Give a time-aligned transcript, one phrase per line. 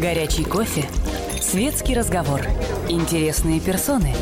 [0.00, 0.88] Горячий кофе.
[1.40, 2.42] Светский разговор.
[2.86, 4.12] Интересные персоны.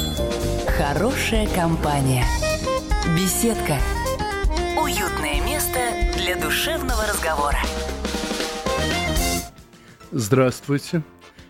[0.78, 2.24] Хорошая компания.
[3.16, 3.78] Беседка.
[4.80, 5.80] Уютное место
[6.16, 7.58] для душевного разговора.
[10.12, 11.02] Здравствуйте.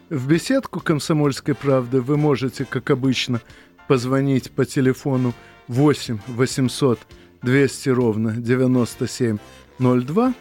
[0.09, 3.43] В беседку «Комсомольской правды» вы можете, как обычно,
[3.89, 5.35] позвонить по телефону
[5.69, 6.99] 8 800
[7.43, 10.35] 200 ровно 9702.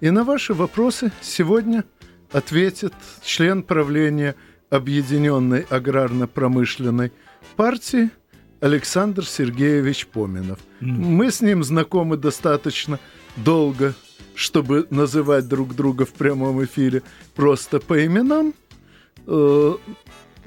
[0.00, 1.84] И на ваши вопросы сегодня
[2.32, 2.92] ответит
[3.22, 4.34] член правления
[4.70, 7.12] Объединенной аграрно-промышленной
[7.56, 8.10] партии
[8.60, 10.58] Александр Сергеевич Поминов.
[10.80, 12.98] Мы с ним знакомы достаточно
[13.36, 13.94] долго,
[14.34, 17.02] чтобы называть друг друга в прямом эфире
[17.34, 18.52] просто по именам.
[19.26, 19.74] Э,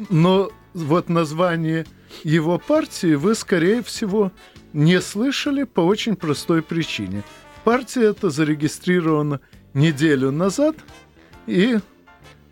[0.09, 1.85] но вот название
[2.23, 4.31] его партии вы, скорее всего,
[4.73, 7.23] не слышали по очень простой причине.
[7.63, 9.39] Партия эта зарегистрирована
[9.73, 10.75] неделю назад,
[11.47, 11.79] и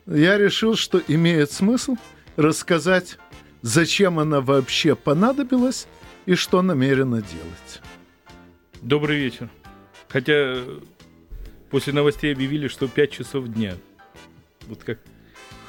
[0.06, 1.96] я решил, что имеет смысл
[2.36, 3.18] рассказать,
[3.62, 5.88] зачем она вообще понадобилась
[6.26, 7.82] и что намерена делать.
[8.82, 9.50] Добрый вечер.
[10.08, 10.58] Хотя
[11.70, 13.76] после новостей объявили, что 5 часов дня.
[14.68, 15.00] Вот как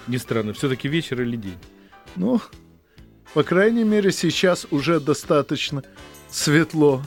[0.06, 1.58] ни странно, все-таки вечер или день?
[2.16, 2.40] Ну,
[3.34, 5.82] по крайней мере, сейчас уже достаточно
[6.30, 7.02] светло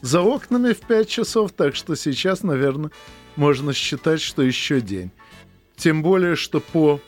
[0.00, 2.90] за окнами в 5 часов, так что сейчас, наверное,
[3.36, 5.10] можно считать, что еще день.
[5.82, 7.00] Тем более, что по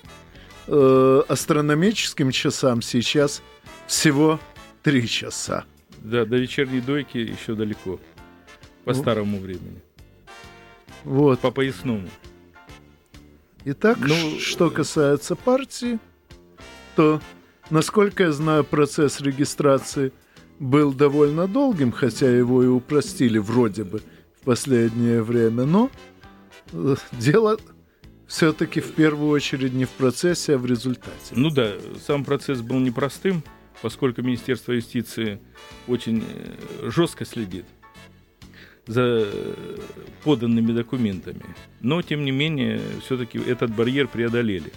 [0.67, 3.41] э, астрономическим часам сейчас
[3.87, 4.41] всего
[4.83, 5.65] 3 часа.
[5.99, 8.01] Да, до вечерней дойки еще далеко.
[8.85, 9.81] По ну, старому времени.
[11.05, 11.39] Вот.
[11.39, 12.09] По поясному.
[13.65, 16.01] Итак, ну, что касается партии,
[16.97, 17.21] то,
[17.71, 20.13] насколько я знаю, процесс регистрации
[20.59, 24.03] был довольно долгим, хотя его и упростили вроде бы
[24.41, 25.93] в последнее время, но
[26.73, 27.57] э, дело
[28.35, 31.35] все-таки в первую очередь не в процессе, а в результате.
[31.37, 33.45] Ну да, сам процесс был непростым,
[33.81, 35.39] поскольку Министерство юстиции
[35.87, 37.65] очень э, жестко следит
[38.89, 39.29] за
[40.25, 41.45] поданными документами.
[41.81, 44.73] Но, тем не менее, все-таки этот барьер преодолели.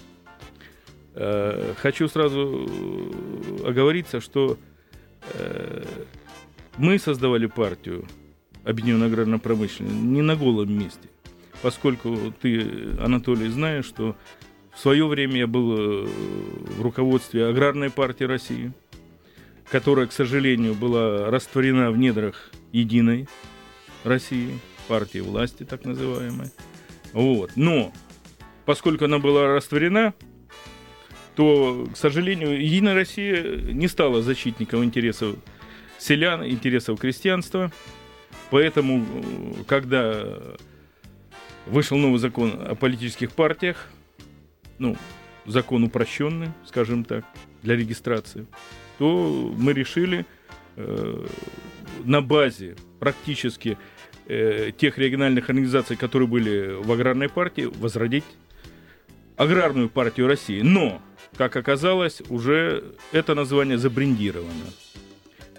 [1.15, 2.69] Э, хочу сразу
[3.65, 4.59] оговориться, что
[5.33, 5.83] э,
[6.77, 8.05] мы создавали партию
[8.67, 11.07] Объединенная аграрно-промышленная не на голом месте,
[11.61, 14.15] поскольку ты, Анатолий, знаешь, что
[14.73, 18.73] в свое время я был э, в руководстве Аграрной партии России,
[19.71, 23.27] которая, к сожалению, была растворена в недрах единой
[24.03, 26.51] России, партии власти так называемой.
[27.13, 27.51] Вот.
[27.55, 27.91] Но
[28.65, 30.13] поскольку она была растворена,
[31.35, 35.35] то, к сожалению, Единая Россия не стала защитником интересов
[35.99, 37.71] селян, интересов крестьянства.
[38.49, 39.05] Поэтому,
[39.67, 40.39] когда
[41.69, 43.87] вышел новый закон о политических партиях,
[44.79, 44.95] ну,
[45.45, 47.25] закон упрощенный, скажем так,
[47.63, 48.45] для регистрации,
[48.97, 50.25] то мы решили
[50.75, 51.25] э,
[52.03, 53.77] на базе практически
[54.27, 58.25] э, тех региональных организаций, которые были в аграрной партии, возродить
[59.35, 60.61] аграрную партию России.
[60.61, 61.01] Но,
[61.37, 64.65] как оказалось, уже это название забрендировано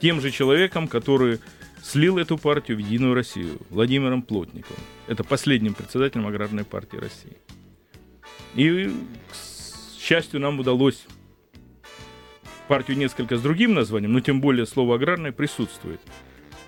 [0.01, 1.41] тем же человеком, который
[1.83, 4.81] слил эту партию в Единую Россию, Владимиром Плотниковым.
[5.07, 7.37] Это последним председателем аграрной партии России.
[8.55, 8.91] И,
[9.31, 11.07] к счастью, нам удалось
[12.67, 16.01] партию несколько с другим названием, но тем более слово аграрное присутствует.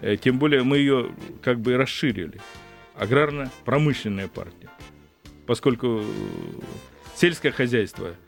[0.01, 1.11] Э, тем более мы ее
[1.43, 2.41] как бы расширили.
[2.97, 4.71] Аграрно-промышленная партия.
[5.47, 6.03] Поскольку
[7.17, 8.15] сельское хозяйство–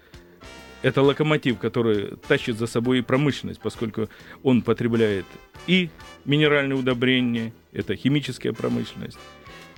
[0.82, 4.08] это локомотив, который тащит за собой и промышленность, поскольку
[4.42, 5.26] он потребляет
[5.66, 5.90] и
[6.24, 9.18] минеральные удобрения, это химическая промышленность,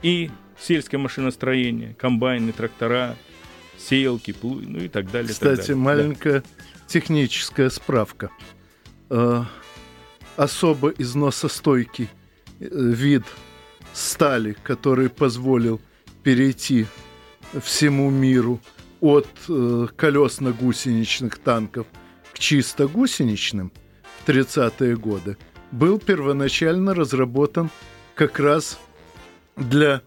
[0.02, 3.16] и сельское машиностроение, комбайны, трактора,
[3.78, 5.32] сеялки, плуги, ну и так далее.
[5.32, 5.82] Кстати, так далее.
[5.82, 6.46] маленькая да.
[6.86, 8.30] техническая справка.
[9.10, 9.44] Э,
[10.36, 12.08] особо износостойкий
[12.60, 13.24] э, вид
[13.92, 15.80] стали, который позволил
[16.22, 16.86] перейти
[17.62, 18.60] всему миру
[19.04, 21.86] от э, колесно-гусеничных танков
[22.32, 23.70] к чисто гусеничным
[24.02, 25.36] в 30-е годы,
[25.70, 27.68] был первоначально разработан
[28.14, 28.78] как раз
[29.56, 30.00] для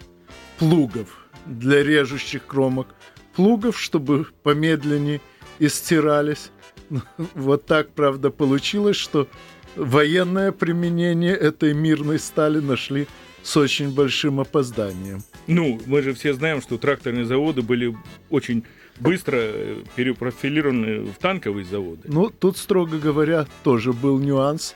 [0.57, 2.87] плугов, для режущих кромок
[3.35, 5.21] плугов, чтобы помедленнее
[5.59, 6.49] и стирались.
[7.35, 9.27] Вот так, правда, получилось, что
[9.75, 13.07] военное применение этой мирной стали нашли
[13.43, 15.21] с очень большим опозданием.
[15.45, 17.95] Ну, мы же все знаем, что тракторные заводы были
[18.29, 18.65] очень
[18.99, 22.01] быстро э, перепрофилированы в танковые заводы.
[22.05, 24.75] Ну, тут, строго говоря, тоже был нюанс.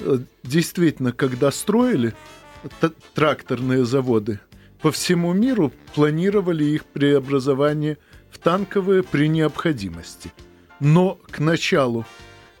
[0.00, 2.14] Э, действительно, когда строили
[3.14, 4.40] тракторные заводы,
[4.80, 7.98] по всему миру планировали их преобразование
[8.30, 10.32] в танковые при необходимости.
[10.80, 12.06] Но к началу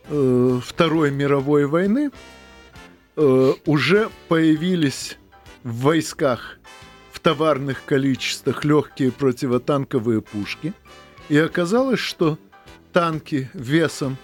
[0.08, 2.10] э, Второй мировой войны
[3.16, 5.16] э, уже появились
[5.62, 6.58] в войсках
[7.12, 10.72] в товарных количествах легкие противотанковые пушки.
[11.30, 12.38] И оказалось, что
[12.92, 14.18] танки весом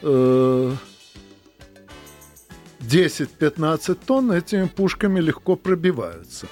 [0.00, 0.72] э,
[2.78, 6.46] 10-15 тонн этими пушками легко пробиваются.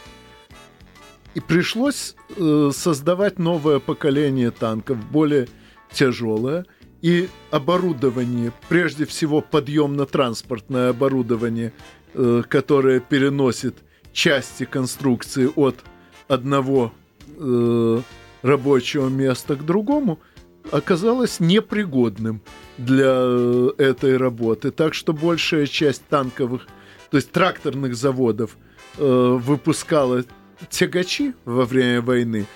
[1.34, 5.46] И пришлось э, создавать новое поколение танков, более
[5.92, 6.66] тяжелое,
[7.02, 11.72] и оборудование, прежде всего подъемно-транспортное оборудование,
[12.14, 13.76] э, которое переносит
[14.12, 15.76] части конструкции от
[16.26, 16.92] одного
[17.38, 18.02] э,
[18.42, 20.18] рабочего места к другому,
[20.70, 22.42] оказалось непригодным
[22.78, 24.70] для э, этой работы.
[24.70, 26.66] Так что большая часть танковых,
[27.10, 28.56] то есть тракторных заводов
[28.98, 30.24] э, выпускала
[30.68, 32.46] тягачи во время войны,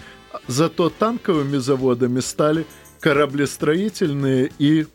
[0.46, 2.66] зато танковыми заводами стали
[3.00, 4.86] кораблестроительные и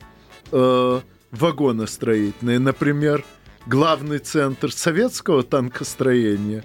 [0.51, 1.01] э,
[1.31, 2.59] вагоностроительные.
[2.59, 3.23] Например,
[3.65, 6.63] главный центр советского танкостроения,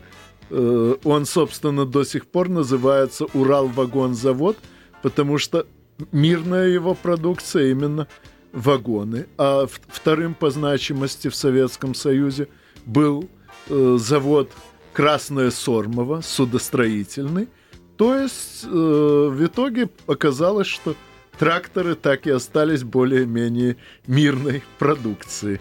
[0.50, 4.56] он, собственно, до сих пор называется Урал-вагонзавод,
[5.02, 5.66] потому что
[6.12, 8.06] мирная его продукция именно
[8.52, 9.26] вагоны.
[9.36, 12.48] А вторым по значимости в Советском Союзе
[12.86, 13.28] был
[13.68, 14.50] э, завод
[14.92, 17.48] Красное Сормово, судостроительный.
[17.96, 20.94] То есть э, в итоге оказалось, что
[21.38, 23.76] тракторы так и остались более-менее
[24.06, 25.60] мирной продукцией.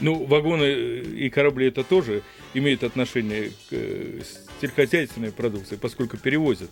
[0.00, 2.22] Ну, вагоны и корабли это тоже
[2.54, 4.20] имеют отношение к э,
[4.60, 6.70] сельскохозяйственной продукции, поскольку перевозят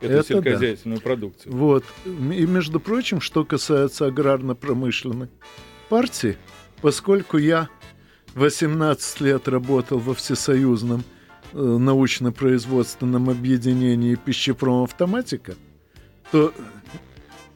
[0.00, 1.04] эту это сельскохозяйственную да.
[1.04, 1.52] продукцию.
[1.54, 1.84] Вот.
[2.04, 5.28] И, между прочим, что касается аграрно-промышленной
[5.88, 6.36] партии,
[6.80, 7.68] поскольку я
[8.34, 11.02] 18 лет работал во всесоюзном
[11.52, 15.54] э, научно-производственном объединении пищепром автоматика,
[16.30, 16.52] то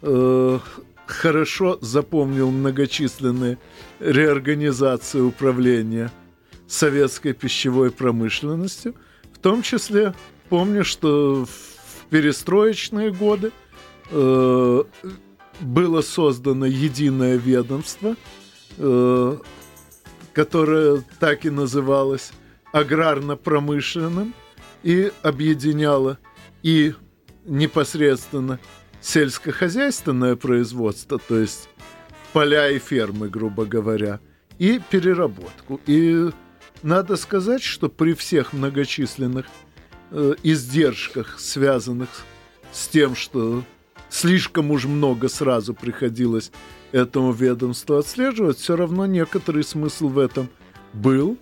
[0.03, 0.59] э,
[1.13, 3.59] хорошо запомнил многочисленные
[4.01, 6.11] реорганизации управления
[6.67, 8.95] советской пищевой промышленностью,
[9.33, 10.15] в том числе
[10.49, 13.53] помню, что в перестроечные годы
[14.11, 14.85] э,
[15.61, 18.17] было создано единое ведомство,
[18.79, 19.37] э,
[20.33, 22.33] которое так и называлось
[22.73, 24.35] аграрно-промышленным
[24.83, 26.19] и объединяло
[26.63, 26.95] и
[27.45, 28.59] непосредственно
[29.03, 31.69] сельскохозяйственное производство, то есть
[32.33, 34.21] поля и фермы, грубо говоря,
[34.59, 35.81] и переработку.
[35.87, 36.31] И
[36.83, 39.47] надо сказать, что при всех многочисленных
[40.13, 42.09] э, издержках, связанных
[42.73, 43.65] с тем, что
[44.09, 46.53] слишком уж много сразу приходилось
[46.93, 50.49] этому ведомству отслеживать, все равно некоторый смысл в этом
[50.93, 51.39] был.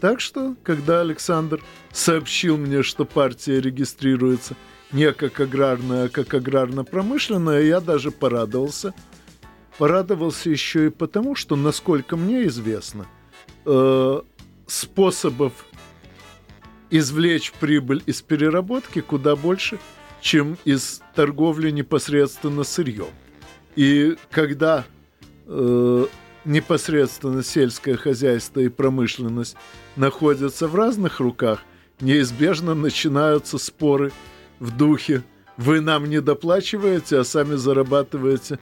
[0.00, 4.54] Так что, когда Александр сообщил мне, что партия регистрируется–
[4.92, 8.94] не как аграрная, а как аграрно-промышленная, я даже порадовался.
[9.78, 13.06] Порадовался еще и потому, что, насколько мне известно,
[13.66, 14.20] э,
[14.66, 15.66] способов
[16.90, 19.78] извлечь прибыль из переработки куда больше,
[20.20, 23.10] чем из торговли непосредственно сырьем.
[23.74, 24.86] И когда
[25.46, 26.06] э,
[26.46, 29.56] непосредственно сельское хозяйство и промышленность
[29.96, 31.60] находятся в разных руках,
[32.00, 34.12] неизбежно начинаются споры–
[34.58, 35.22] в духе
[35.56, 38.58] «Вы нам не доплачиваете, а сами зарабатываете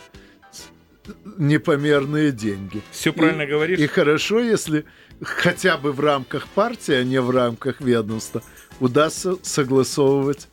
[1.37, 2.83] непомерные деньги».
[2.91, 3.79] Все правильно и, говоришь.
[3.79, 4.85] И хорошо, если
[5.21, 8.43] хотя бы в рамках партии, а не в рамках ведомства,
[8.81, 10.49] удастся согласовывать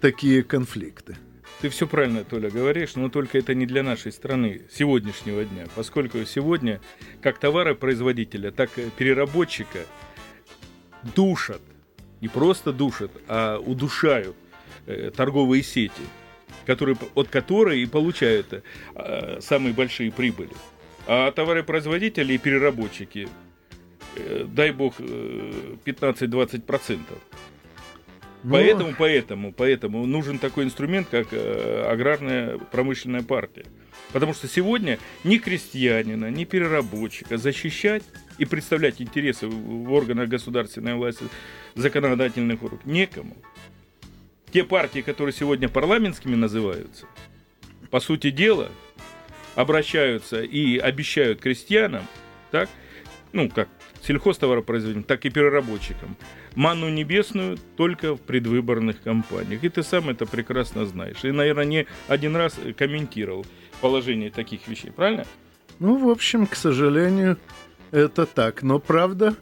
[0.00, 1.16] такие конфликты.
[1.60, 6.22] Ты все правильно, Толя, говоришь, но только это не для нашей страны сегодняшнего дня, поскольку
[6.26, 6.80] сегодня
[7.22, 9.80] как товаропроизводителя, так и переработчика
[11.14, 11.62] душат,
[12.20, 14.36] не просто душат, а удушают
[14.86, 15.90] Э, торговые сети,
[16.64, 18.62] которые, от которой и получают
[18.94, 20.52] э, самые большие прибыли.
[21.08, 23.28] А товаропроизводители и переработчики,
[24.14, 27.00] э, дай бог, 15-20%.
[28.44, 28.52] Но...
[28.52, 33.64] Поэтому, поэтому, поэтому нужен такой инструмент, как аграрная промышленная партия.
[34.12, 38.04] Потому что сегодня ни крестьянина, ни переработчика защищать
[38.38, 41.24] и представлять интересы в органах государственной власти,
[41.74, 43.36] законодательных органов некому
[44.50, 47.06] те партии, которые сегодня парламентскими называются,
[47.90, 48.70] по сути дела,
[49.54, 52.06] обращаются и обещают крестьянам,
[52.50, 52.68] так,
[53.32, 53.68] ну, как
[54.02, 56.16] сельхозтоваропроизводителям, так и переработчикам,
[56.54, 59.64] манну небесную только в предвыборных кампаниях.
[59.64, 61.24] И ты сам это прекрасно знаешь.
[61.24, 63.44] И, наверное, не один раз комментировал
[63.80, 65.26] положение таких вещей, правильно?
[65.78, 67.36] Ну, в общем, к сожалению,
[67.90, 68.62] это так.
[68.62, 69.34] Но правда,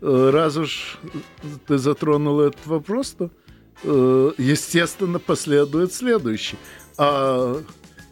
[0.00, 0.98] э, раз уж
[1.66, 3.30] ты затронул этот вопрос, то
[3.82, 6.56] естественно, последует следующий.
[6.96, 7.62] А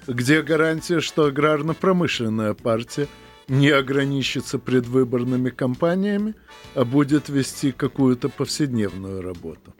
[0.06, 3.08] где гарантия, что аграрно-промышленная партия
[3.48, 6.34] не ограничится предвыборными кампаниями,
[6.74, 9.74] а будет вести какую-то повседневную работу?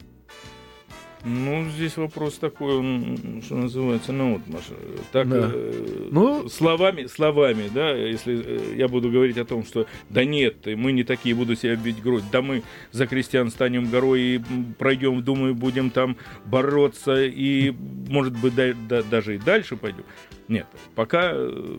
[1.29, 4.75] Ну, здесь вопрос такой, он, что называется, вот, Маша,
[5.11, 5.51] так Да.
[5.53, 10.65] э, Ну- словами, словами, да, если э, я буду говорить о том, что да нет,
[10.67, 14.41] мы не такие, буду себя бить грудь, да мы за крестьян станем горой и
[14.79, 17.73] пройдем, думаю, будем там бороться и,
[18.09, 20.05] может быть, да- да- даже и дальше пойдем.
[20.47, 21.77] Нет, пока э,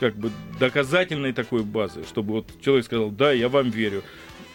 [0.00, 0.30] как бы
[0.60, 4.02] доказательной такой базы, чтобы вот человек сказал, да, я вам верю.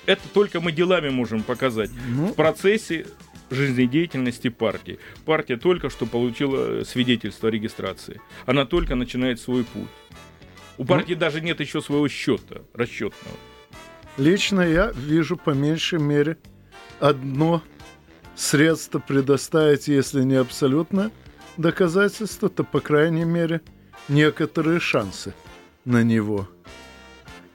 [0.06, 3.08] Это только мы делами можем показать Ну, в процессе
[3.50, 5.00] жизнедеятельности партии.
[5.26, 8.22] Партия только что получила свидетельство о регистрации.
[8.46, 9.88] Она только начинает свой путь.
[10.78, 13.36] У партии даже нет еще своего счета расчетного.
[14.18, 16.38] Лично я вижу по меньшей мере
[17.00, 17.62] одно
[18.36, 21.12] средство предоставить, если не абсолютно
[21.58, 23.62] доказательство, то, по крайней мере,
[24.08, 25.34] некоторые шансы
[25.86, 26.48] на него.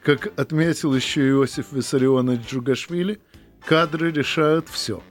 [0.03, 3.21] Как отметил еще Иосиф Виссарионович Джугашвили,
[3.65, 5.03] кадры решают все.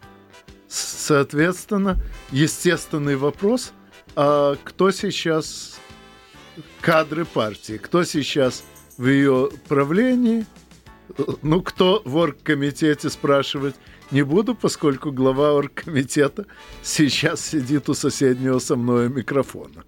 [0.71, 1.97] Соответственно,
[2.31, 3.73] естественный вопрос,
[4.15, 5.81] а кто сейчас
[6.79, 8.63] кадры партии, кто сейчас
[8.97, 10.45] в ее правлении,
[11.41, 13.75] ну, кто в оргкомитете спрашивать
[14.11, 16.45] не буду, поскольку глава оргкомитета
[16.81, 19.83] сейчас сидит у соседнего со мной микрофона.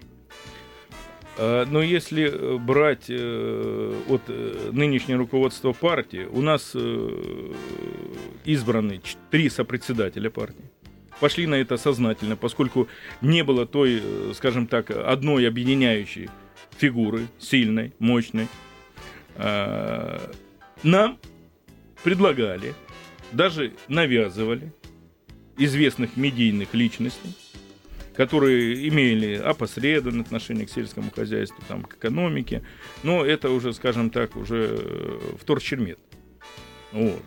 [1.38, 6.76] А, Но если э, брать э, от э, нынешнего руководства партии, у нас
[8.44, 9.00] избраны
[9.30, 10.73] три сопредседателя партии.
[11.20, 12.88] Пошли на это сознательно, поскольку
[13.20, 16.28] не было той, э, скажем так, одной объединяющей
[16.76, 18.48] фигуры, сильной, мощной.
[19.36, 20.30] А,
[20.82, 21.18] Нам
[22.02, 22.74] предлагали,
[23.32, 24.72] даже навязывали
[25.56, 27.34] известных медийных личностей,
[28.16, 32.62] которые имели опосредованное отношение к сельскому хозяйству, там, к экономике,
[33.02, 35.98] но это уже, скажем так, уже э, вторчермет.
[36.92, 37.22] Вот.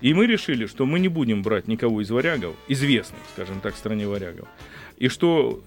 [0.00, 3.78] И мы решили, что мы не будем брать никого из варягов, известных, скажем так, в
[3.78, 4.48] стране варягов,
[4.96, 5.62] и что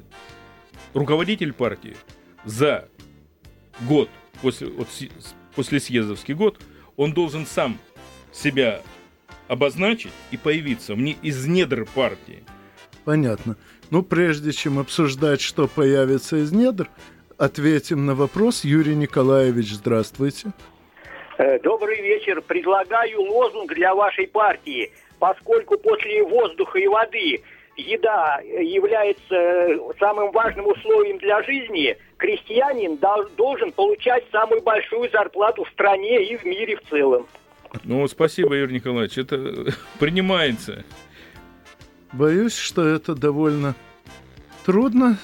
[0.93, 1.95] руководитель партии
[2.45, 2.87] за
[3.81, 4.09] год,
[4.41, 4.87] после, вот
[5.55, 6.59] после съездовский год,
[6.95, 7.77] он должен сам
[8.31, 8.81] себя
[9.47, 12.43] обозначить и появиться мне из недр партии.
[13.05, 13.57] Понятно.
[13.89, 16.89] Ну, прежде чем обсуждать, что появится из недр,
[17.37, 18.63] ответим на вопрос.
[18.63, 20.53] Юрий Николаевич, здравствуйте.
[21.37, 22.41] Э, Добрый вечер.
[22.41, 24.91] Предлагаю лозунг для вашей партии.
[25.19, 27.41] Поскольку после воздуха и воды
[27.77, 35.63] еда является э, самым важным условием для жизни, крестьянин дол- должен получать самую большую зарплату
[35.63, 37.25] в стране и в мире в целом.
[37.83, 40.83] Ну, спасибо, Юрий Николаевич, это принимается.
[42.11, 43.73] Боюсь, что это довольно
[44.65, 45.17] трудно.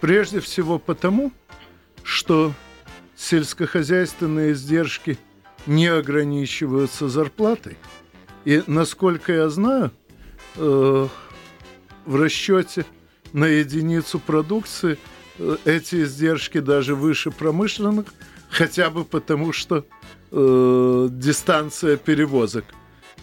[0.00, 1.32] Прежде всего потому,
[2.04, 2.52] что
[3.22, 5.16] сельскохозяйственные издержки
[5.66, 7.76] не ограничиваются зарплатой.
[8.44, 9.92] И, насколько я знаю,
[10.56, 11.08] э,
[12.04, 12.84] в расчете
[13.32, 14.98] на единицу продукции
[15.38, 18.06] э, эти издержки даже выше промышленных,
[18.50, 19.84] хотя бы потому, что
[20.32, 22.64] э, дистанция перевозок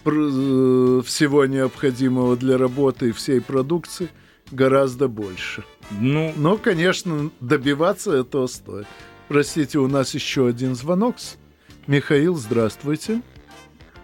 [0.02, 4.08] всего необходимого для работы и всей продукции
[4.50, 5.62] гораздо больше.
[5.90, 8.86] Ну, Но, конечно, добиваться этого стоит.
[9.30, 11.14] Простите, у нас еще один звонок.
[11.86, 13.22] Михаил, здравствуйте.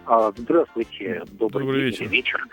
[0.06, 2.08] А, Здравствуйте, добрый, Добрый день, вечер.
[2.08, 2.46] вечер.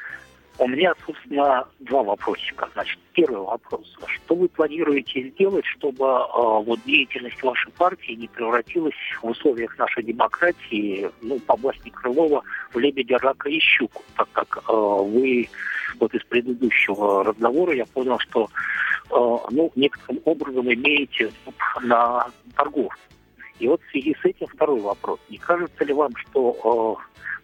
[0.57, 2.67] У меня, собственно, два вопросика.
[2.73, 3.95] Значит, первый вопрос.
[4.07, 10.01] Что вы планируете сделать, чтобы а, вот деятельность вашей партии не превратилась в условиях нашей
[10.01, 12.41] демократии, ну, по басне Крылова,
[12.73, 14.01] в лебедя, рака и щуку?
[14.17, 15.47] Так как а, вы
[15.99, 18.49] вот из предыдущего разговора я понял, что
[19.09, 21.31] а, ну, некоторым образом имеете
[21.81, 22.93] на торгов.
[23.59, 25.19] И вот в связи с этим второй вопрос.
[25.29, 26.97] Не кажется ли вам, что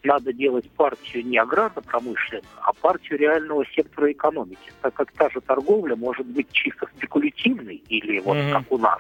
[0.04, 5.42] э, надо делать партию не аграрно-промышленную, а партию реального сектора экономики, так как та же
[5.42, 8.52] торговля может быть чисто спекулятивной или вот Мгм.
[8.52, 9.00] как у нас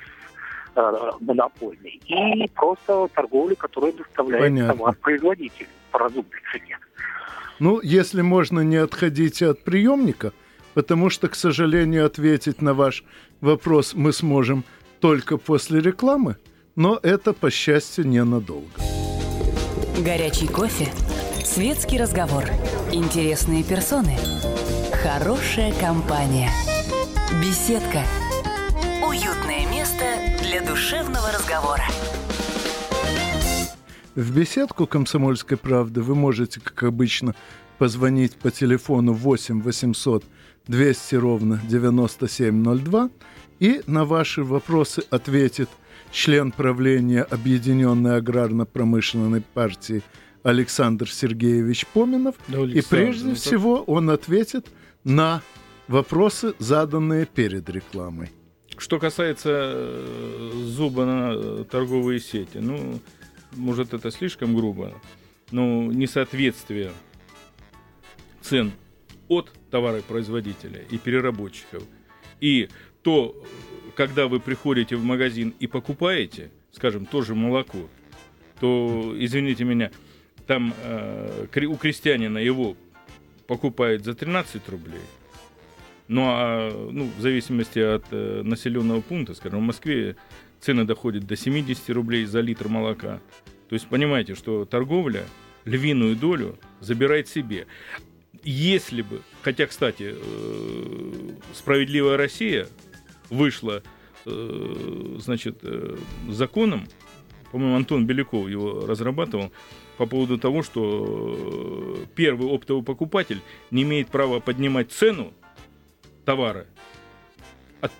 [0.75, 4.73] э, монопольной, и просто торговля, которая доставляет Понятно.
[4.73, 6.77] товар производителю по разумной цене.
[7.59, 10.31] Ну, если можно, не отходите от приемника,
[10.73, 13.03] потому что, к сожалению, ответить на ваш
[13.41, 14.63] вопрос мы сможем
[15.01, 16.37] только после рекламы,
[16.75, 18.69] но это, по счастью, ненадолго.
[20.03, 20.87] Горячий кофе,
[21.43, 22.45] светский разговор,
[22.93, 24.17] интересные персоны,
[25.03, 26.49] хорошая компания,
[27.41, 28.03] беседка,
[29.05, 30.05] уютное место
[30.41, 31.83] для душевного разговора.
[34.15, 37.35] В беседку «Комсомольской правды» вы можете, как обычно,
[37.77, 40.23] позвонить по телефону 8 800
[40.67, 43.09] 200 ровно 9702.
[43.59, 45.69] И на ваши вопросы ответит
[46.11, 50.01] член правления Объединенной аграрно-промышленной партии
[50.43, 52.35] Александр Сергеевич Поминов.
[52.47, 54.67] Да, и прежде ну, всего он ответит
[55.03, 55.41] на
[55.87, 58.31] вопросы, заданные перед рекламой.
[58.77, 62.99] Что касается э, зуба на торговые сети, ну,
[63.51, 64.93] может, это слишком грубо,
[65.51, 66.91] но несоответствие
[68.41, 68.71] цен
[69.27, 71.83] от товаропроизводителя и переработчиков.
[72.39, 72.69] И
[73.01, 73.35] то,
[73.95, 77.87] когда вы приходите в магазин и покупаете, скажем, тоже молоко,
[78.59, 79.91] то, извините меня,
[80.47, 82.75] там э, у крестьянина его
[83.47, 85.01] покупают за 13 рублей,
[86.09, 90.17] ну а ну, в зависимости от э, населенного пункта, скажем, в Москве
[90.59, 93.21] цены доходят до 70 рублей за литр молока.
[93.69, 95.23] То есть понимаете, что торговля
[95.65, 97.67] львиную долю забирает себе.
[98.43, 102.67] Если бы, хотя, кстати, э, справедливая Россия
[103.29, 103.83] вышла,
[104.25, 105.95] э, значит, э,
[106.27, 106.87] законом,
[107.51, 109.51] по-моему, Антон Беляков его разрабатывал,
[109.97, 115.33] по поводу того, что первый оптовый покупатель не имеет права поднимать цену
[116.25, 116.65] товара
[117.81, 117.91] от,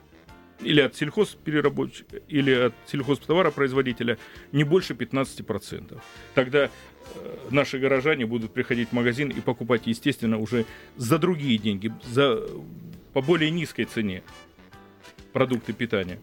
[0.62, 4.18] или от сельхозпереработчика, или от сельхозтоваропроизводителя
[4.52, 6.00] не больше 15%.
[6.34, 6.70] Тогда
[7.50, 12.46] наши горожане будут приходить в магазин и покупать, естественно, уже за другие деньги, за,
[13.14, 14.24] по более низкой цене
[15.34, 16.20] продукты питания.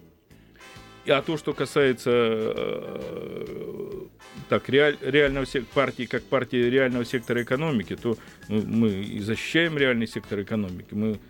[1.08, 4.06] А то, что касается э,
[4.48, 8.16] так, реаль, реального сектора, партии, как партии реального сектора экономики, то
[8.48, 10.88] ну, мы и защищаем реальный сектор экономики.
[10.90, 11.20] Мы,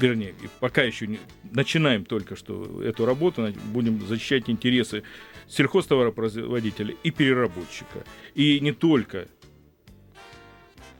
[0.00, 1.20] вернее, пока еще не,
[1.50, 5.02] начинаем только что эту работу, будем защищать интересы
[5.48, 8.04] сельхозтоваропроизводителя и переработчика.
[8.34, 9.28] И не только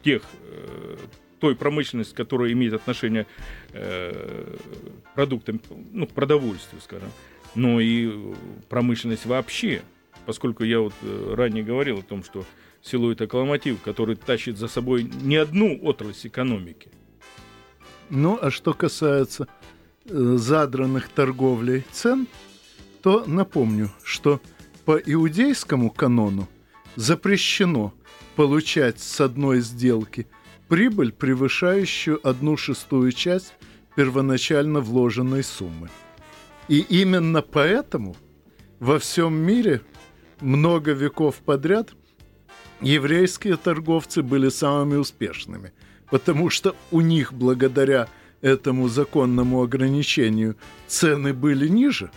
[0.02, 0.96] тех э,
[1.40, 3.26] той промышленности, которая имеет отношение
[3.72, 4.56] э,
[5.04, 5.60] к продуктам,
[5.92, 7.10] ну, к продовольствию, скажем,
[7.54, 8.12] но и
[8.68, 9.82] промышленность вообще,
[10.26, 12.44] поскольку я вот э, ранее говорил о том, что
[12.92, 16.88] это локомотив, который тащит за собой не одну отрасль экономики.
[18.10, 19.48] Ну, а что касается
[20.04, 22.28] э, задранных торговлей цен,
[23.02, 24.40] то напомню, что
[24.84, 26.48] по иудейскому канону
[26.94, 27.92] запрещено
[28.36, 30.26] получать с одной сделки
[30.68, 33.54] прибыль, превышающую одну шестую часть
[33.96, 35.88] первоначально вложенной суммы.
[36.68, 38.16] И именно поэтому
[38.78, 39.80] во всем мире
[40.40, 41.94] много веков подряд
[42.80, 45.72] еврейские торговцы были самыми успешными,
[46.10, 48.08] потому что у них благодаря
[48.40, 52.10] этому законному ограничению цены были ниже,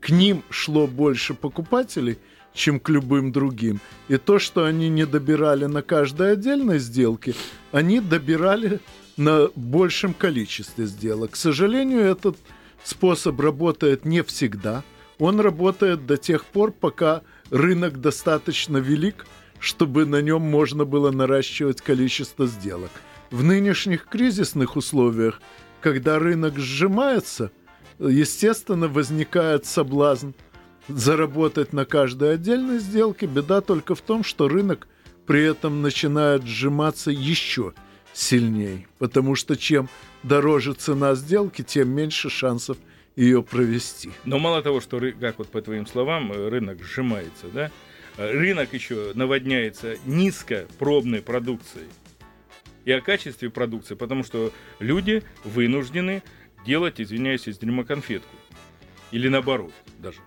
[0.00, 2.18] к ним шло больше покупателей–
[2.58, 3.80] чем к любым другим.
[4.08, 7.34] И то, что они не добирали на каждой отдельной сделке,
[7.72, 8.80] они добирали
[9.16, 11.32] на большем количестве сделок.
[11.32, 12.36] К сожалению, этот
[12.84, 14.82] способ работает не всегда.
[15.18, 19.26] Он работает до тех пор, пока рынок достаточно велик,
[19.60, 22.90] чтобы на нем можно было наращивать количество сделок.
[23.30, 25.40] В нынешних кризисных условиях,
[25.80, 27.50] когда рынок сжимается,
[27.98, 30.30] естественно, возникает соблазн–
[30.88, 33.26] заработать на каждой отдельной сделке.
[33.26, 34.88] Беда только в том, что рынок
[35.26, 37.74] при этом начинает сжиматься еще
[38.12, 39.88] сильнее, потому что чем
[40.22, 42.78] дороже цена сделки, тем меньше шансов
[43.14, 44.10] ее провести.
[44.24, 47.70] Но мало того, что, как вот по твоим словам, э, рынок сжимается, да,
[48.18, 51.88] рынок еще наводняется низкопробной продукцией
[52.84, 56.22] и о качестве продукции, потому что люди вынуждены
[56.66, 58.34] делать, извиняюсь, из дерьма конфетку.
[59.10, 60.18] Или наоборот даже.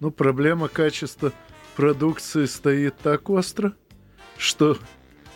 [0.00, 1.32] Ну, проблема качества
[1.76, 3.74] продукции стоит так остро,
[4.36, 4.78] что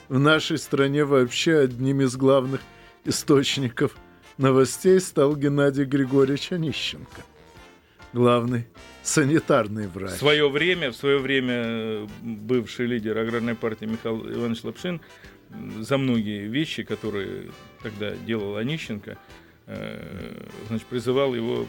[0.09, 2.61] в нашей стране вообще одним из главных
[3.05, 3.96] источников
[4.37, 7.22] новостей стал Геннадий Григорьевич Онищенко,
[8.12, 8.66] главный
[9.03, 10.12] санитарный врач.
[10.12, 15.01] В свое время, в свое время э, бывший лидер аграрной партии Михаил Иванович Лапшин
[15.81, 17.51] за многие вещи, которые
[17.83, 19.16] тогда делал Онищенко,
[19.66, 21.66] э, значит, призывал его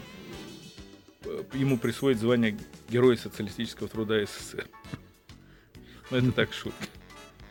[1.24, 2.56] Э, ему присвоить звание
[2.88, 4.66] Героя социалистического труда СССР.
[6.10, 6.84] Ну, это так, шутка.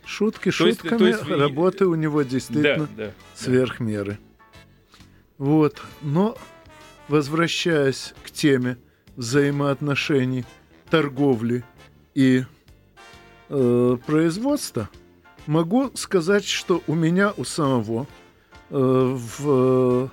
[0.06, 4.18] Шутки шутками, то есть, то есть, работы у него действительно да, да, сверх меры.
[5.38, 6.36] Вот, но
[7.10, 8.78] возвращаясь к теме
[9.18, 10.46] взаимоотношений
[10.90, 11.66] торговли
[12.16, 12.44] и
[13.50, 14.90] э, производства,
[15.46, 18.08] могу сказать, что у меня у самого
[18.70, 20.08] э, в э,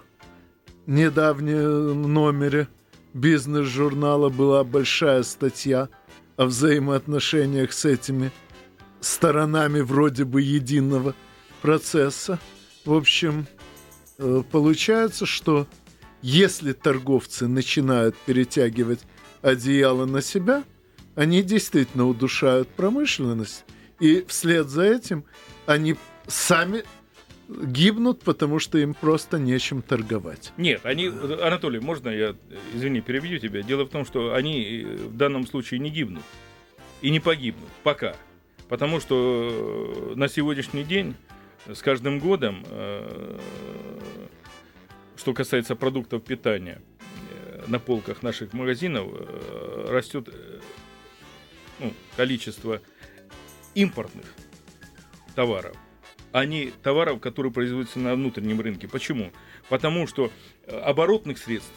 [0.87, 2.69] недавнем номере
[3.13, 5.89] бизнес-журнала была большая статья
[6.37, 8.31] о взаимоотношениях с этими
[9.01, 11.15] сторонами вроде бы единого
[11.63, 12.39] процесса.
[12.85, 13.47] В общем,
[14.19, 15.67] э, получается, что
[16.27, 18.99] если торговцы начинают перетягивать
[19.43, 20.65] одеяло на себя,
[21.15, 23.65] они действительно удушают промышленность,
[24.01, 25.25] и вслед за этим
[25.67, 25.95] они
[26.27, 26.83] сами
[27.49, 30.53] гибнут, потому что им просто нечем торговать.
[30.57, 32.35] Нет, они, Анатолий, можно я,
[32.75, 33.63] извини, перебью тебя?
[33.63, 36.25] Дело в том, что они в данном случае не гибнут
[37.03, 38.17] и не погибнут пока.
[38.69, 41.15] Потому что на сегодняшний день
[41.73, 43.39] с каждым годом, э,
[45.17, 46.81] что касается продуктов питания,
[47.33, 50.29] э, на полках наших магазинов э, растет
[51.81, 52.81] ну, количество
[53.75, 54.27] импортных
[55.35, 55.77] товаров
[56.37, 58.87] а не товаров, которые производятся на внутреннем рынке.
[58.87, 59.33] Почему?
[59.71, 60.31] Потому что
[60.67, 61.73] э, оборотных средств,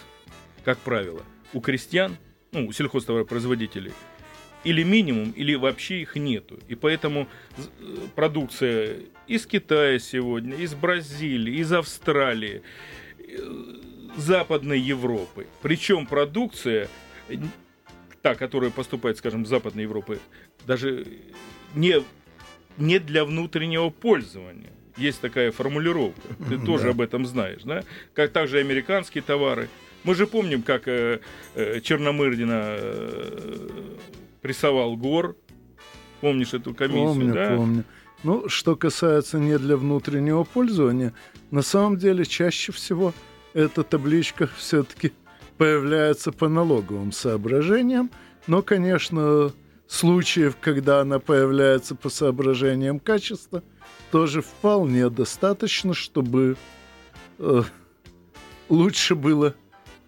[0.65, 1.23] как правило,
[1.53, 2.17] у крестьян,
[2.51, 3.93] ну, у сельхозтоваропроизводителей,
[4.65, 6.59] или минимум, или вообще их нету.
[6.67, 7.61] И поэтому э,
[8.15, 8.97] продукция
[9.27, 13.08] из Китая сегодня, из Бразилии, из Австралии, э,
[14.17, 15.47] Западной Европы.
[15.61, 16.89] Причем продукция,
[18.21, 20.19] та, которая поступает, скажем, с Западной Европы,
[20.65, 21.05] даже
[21.75, 22.03] не
[22.77, 24.71] не для внутреннего пользования.
[24.97, 26.21] Есть такая формулировка.
[26.49, 26.65] Ты да.
[26.65, 27.83] тоже об этом знаешь, да?
[28.13, 29.69] Как также американские товары.
[30.03, 31.19] Мы же помним, как э,
[31.55, 33.69] э, Черномырдина э,
[34.41, 35.35] прессовал гор.
[36.21, 37.55] Помнишь эту комиссию, помню, да?
[37.55, 37.83] Помню.
[38.23, 41.13] Ну, что касается не для внутреннего пользования,
[41.51, 43.13] на самом деле чаще всего
[43.53, 45.13] эта табличка все-таки
[45.57, 48.11] появляется по налоговым соображениям.
[48.47, 49.51] Но, конечно,
[49.87, 53.63] случаев, когда она появляется по соображениям качества,
[54.11, 56.57] тоже вполне достаточно, чтобы
[57.37, 57.61] э,
[58.69, 59.55] лучше было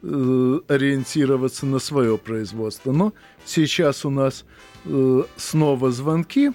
[0.01, 2.91] э, ориентироваться на свое производство.
[2.91, 3.13] Но
[3.45, 4.45] сейчас у нас
[4.85, 6.51] э, снова звонки.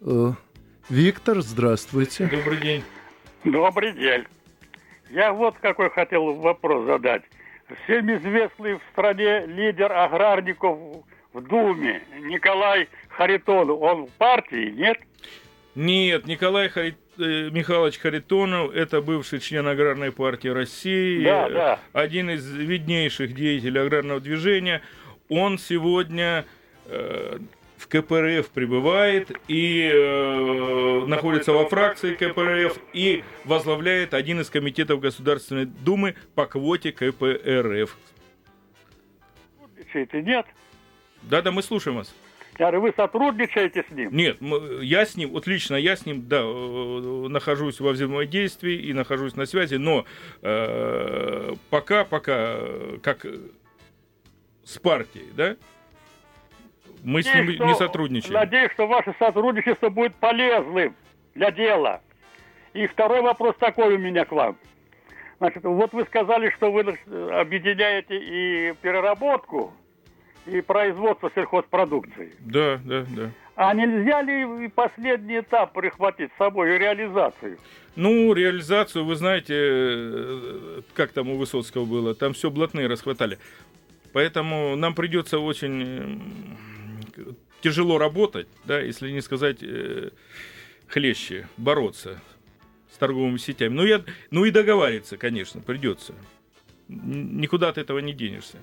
[0.00, 0.32] Э,
[0.88, 2.26] Виктор, здравствуйте.
[2.26, 2.84] Добрый день.
[3.42, 4.24] Добрый день.
[5.10, 7.22] Я вот какой хотел вопрос задать.
[7.84, 10.78] Всем известный в стране лидер аграрников
[11.32, 14.98] в Думе Николай Харитонов, он в партии, нет?
[15.74, 16.96] Нет, Николай Харит...
[17.18, 21.80] Э, Михайлович Харитонов– это бывший член Аграрной партии России, да, да.
[21.92, 24.82] один из виднейших деятелей аграрного движения.
[25.28, 26.44] Он сегодня
[26.86, 27.38] э,
[27.86, 35.66] в КПРФ пребывает и э, находится во фракции КПРФ и возглавляет один из комитетов Государственной
[35.66, 37.96] Думы по квоте КПРФ.
[40.12, 40.46] Нет?
[41.22, 42.14] Да-да, мы слушаем вас.
[42.58, 44.14] Я говорю, вы сотрудничаете с ним?
[44.14, 44.38] Нет,
[44.82, 49.36] я с ним, вот лично я с ним, да, э, нахожусь во взаимодействии и нахожусь
[49.36, 50.06] на связи, но
[50.42, 52.58] э, пока, пока,
[53.02, 53.26] как
[54.64, 55.56] с партией, да,
[57.02, 58.34] мы надеюсь, с ним что, не сотрудничаем.
[58.34, 60.94] Надеюсь, что ваше сотрудничество будет полезным
[61.34, 62.00] для дела.
[62.74, 64.56] И второй вопрос такой у меня к вам.
[65.38, 66.80] Значит, вот вы сказали, что вы
[67.32, 69.72] объединяете и переработку,
[70.46, 72.32] и производство сельхозпродукции.
[72.40, 73.30] Да, да, да.
[73.56, 77.58] А нельзя ли последний этап прихватить с собой, реализацию?
[77.96, 83.38] Ну, реализацию, вы знаете, э, как там у Высоцкого было, там все блатные расхватали.
[84.12, 86.56] Поэтому нам придется очень
[87.60, 90.10] тяжело работать, да, если не сказать э,
[90.86, 92.20] хлеще, бороться
[92.92, 93.74] с торговыми сетями.
[93.74, 96.14] Ну, я, ну и договариваться, конечно, придется.
[96.88, 98.58] Никуда от этого не денешься.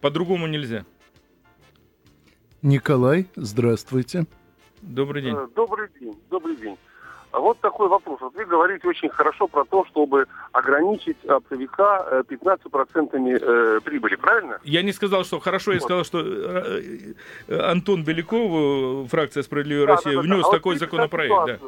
[0.00, 0.84] По-другому нельзя.
[2.60, 4.26] Николай, здравствуйте.
[4.82, 5.34] Добрый день.
[5.34, 6.76] Э, добрый день, добрый день.
[7.32, 8.20] А вот такой вопрос.
[8.20, 14.60] Вот вы говорите очень хорошо про то, чтобы ограничить оптовика 15% э, э, прибыли, правильно?
[14.64, 15.84] Я не сказал, что хорошо, я вот.
[15.84, 16.18] сказал, что
[17.48, 21.34] Антон Беляков, фракция «Справедливая да, Россия», да, да, внес а такой вот законопроект.
[21.46, 21.58] Да.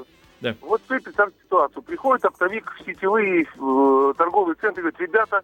[0.40, 0.55] Да.
[0.61, 1.83] Вот вы представьте ситуацию.
[1.83, 5.40] Приходит оптовик в сетевые э, торговые центры и говорит, ребята,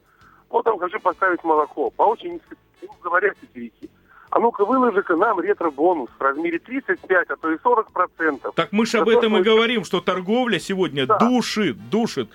[0.50, 1.88] вот там хочу поставить молоко.
[1.90, 2.58] По очень низкой,
[3.02, 3.88] говорят сетевики
[4.30, 8.54] а ну-ка выложи-ка нам ретро-бонус в размере 35, а то и 40 процентов.
[8.54, 11.18] Так мы же об этом и говорим, что торговля сегодня да.
[11.18, 12.28] душит, душит.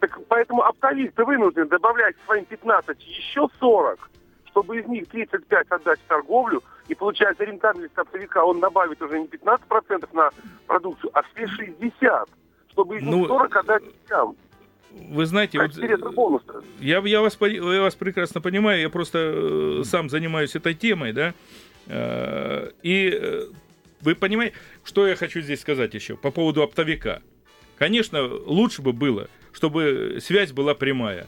[0.00, 4.10] Так поэтому оптовик-то вынужден добавлять своим 15 еще 40,
[4.46, 9.26] чтобы из них 35 отдать в торговлю, и получается рентабельность оптовика, он добавит уже не
[9.26, 10.30] 15% на
[10.66, 12.28] продукцию, а все 60,
[12.70, 14.36] чтобы из них ну, 40 отдать всем.
[14.90, 15.76] Вы знаете, вот,
[16.80, 21.34] я, я, вас, я вас прекрасно понимаю, я просто э, сам занимаюсь этой темой, да,
[21.86, 23.48] э, и э,
[24.00, 27.22] вы понимаете, что я хочу здесь сказать еще по поводу оптовика.
[27.76, 31.26] Конечно, лучше бы было, чтобы связь была прямая.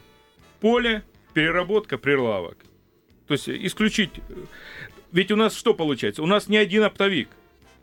[0.61, 1.03] Поле,
[1.35, 2.59] переработка, прилавок.
[3.27, 4.11] То есть исключить...
[5.13, 6.23] Ведь у нас что получается?
[6.23, 7.29] У нас не один оптовик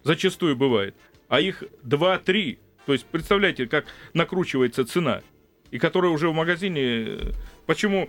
[0.03, 0.95] зачастую бывает,
[1.27, 2.59] а их два-три.
[2.85, 5.21] То есть представляете, как накручивается цена–
[5.71, 7.33] и которые уже в магазине...
[7.65, 8.07] Почему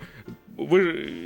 [0.57, 0.79] вы,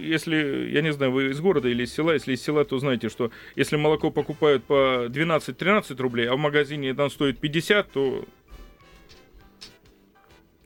[0.04, 3.10] если, я не знаю, вы из города или из села, если из села, то знаете,
[3.10, 8.26] что если молоко покупают по 12-13 рублей, а в магазине там стоит 50, то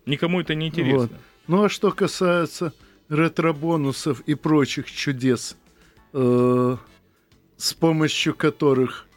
[0.06, 1.00] никому это не интересно.
[1.00, 1.12] Вот.
[1.48, 2.74] Ну а что касается
[3.10, 5.58] ретро-бонусов и прочих чудес,
[6.14, 6.78] э,
[7.56, 9.08] с помощью которых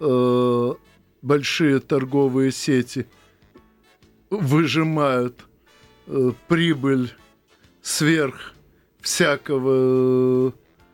[0.00, 0.74] э,
[1.22, 3.06] большие торговые сети
[4.30, 5.45] выжимают
[6.06, 7.12] э, прибыль
[7.82, 8.54] сверх
[9.00, 10.52] всякого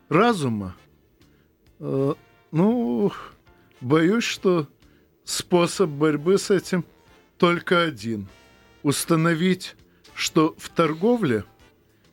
[0.08, 0.76] разума,
[1.80, 2.14] э,
[2.50, 3.12] ну,
[3.80, 4.68] боюсь, что
[5.24, 6.84] способ борьбы с этим
[7.38, 8.28] только один.
[8.82, 9.76] Установить,
[10.14, 11.44] что в торговле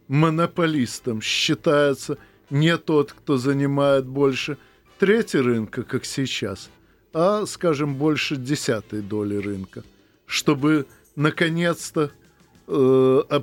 [0.07, 2.17] монополистом считается
[2.49, 4.57] не тот, кто занимает больше
[4.97, 6.69] трети рынка, как сейчас,
[7.13, 9.83] а, скажем, больше десятой доли рынка,
[10.25, 12.11] чтобы наконец-то
[12.69, 13.41] э,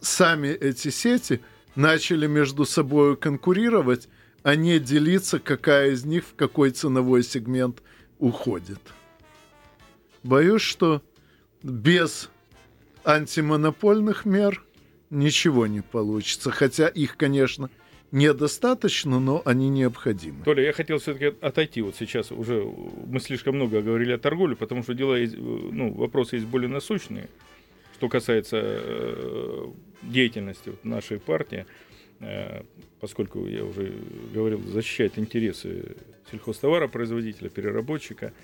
[0.00, 1.40] сами эти сети
[1.74, 4.08] начали между собой конкурировать,
[4.42, 7.82] а не делиться, какая из них в какой ценовой сегмент
[8.18, 8.80] уходит.
[10.22, 11.02] Боюсь, что
[11.62, 12.30] без
[13.04, 14.62] антимонопольных мер
[15.10, 17.70] ничего не получится, хотя их, конечно,
[18.12, 20.44] недостаточно, но они необходимы.
[20.44, 21.82] Толя, я хотел все-таки отойти.
[21.82, 22.64] Вот сейчас уже
[23.06, 27.28] мы слишком много говорили о торговле, потому что дела есть, ну, вопросы есть более насущные.
[27.96, 31.64] Что касается э, деятельности нашей партии,
[32.20, 32.62] э,
[33.00, 33.90] поскольку я уже
[34.34, 35.96] говорил, защищает интересы
[36.30, 38.34] сельхозтоваропроизводителя, переработчика.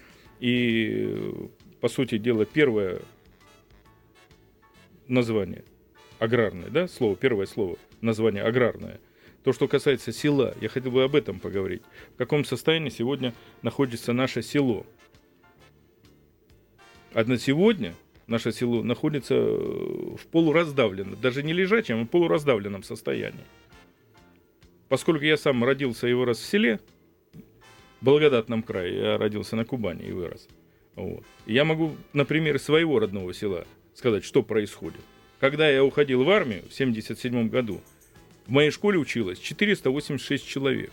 [0.40, 1.48] И,
[1.82, 3.02] по сути дела, первое
[5.06, 5.64] название
[6.18, 9.00] аграрное, да, слово, первое слово, название аграрное–
[9.44, 11.82] то, что касается села, я хотел бы об этом поговорить.
[12.14, 14.86] В каком состоянии сегодня находится наше село?
[17.12, 17.94] А на сегодня
[18.26, 23.44] наше село находится э, в полураздавленном, даже не лежачем, а полураздавленном состоянии.
[24.88, 26.80] Поскольку я сам родился и вырос в селе,
[28.00, 30.48] в благодатном крае, я родился на Кубани и вырос.
[30.94, 31.24] Вот.
[31.46, 35.00] я могу на примере своего родного села сказать, что происходит.
[35.40, 37.80] Когда я уходил в армию в 1977 году,
[38.46, 40.92] в моей школе училось 486 человек.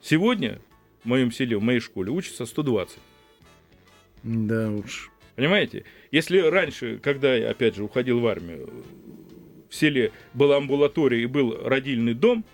[0.00, 0.60] Сегодня
[1.02, 2.98] в моем селе, в моей школе учатся 120.
[4.22, 5.10] Да уж.
[5.36, 5.84] Понимаете?
[6.10, 8.68] Если раньше, когда я, опять же, уходил в армию,
[9.68, 12.44] в селе была амбулатория и был родильный дом,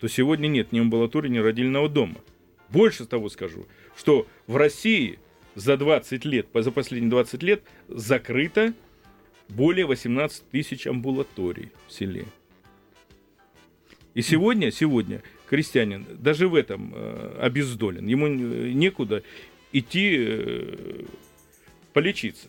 [0.00, 2.16] то сегодня нет ни амбулатории, ни родильного дома.
[2.70, 5.20] Больше того скажу, что в России
[5.54, 8.74] за 20 лет, за последние 20 лет закрыто
[9.48, 12.24] более 18 тысяч амбулаторий в селе.
[14.14, 18.06] И сегодня, сегодня крестьянин даже в этом э, обездолен.
[18.06, 19.22] Ему некуда
[19.72, 21.04] идти э,
[21.92, 22.48] полечиться.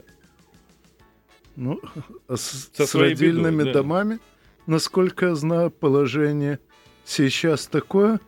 [1.55, 1.79] Ну,
[2.27, 3.79] а с, Со с родильными бедой, да.
[3.79, 4.19] домами,
[4.65, 6.59] насколько я знаю, положение
[7.05, 8.19] сейчас такое,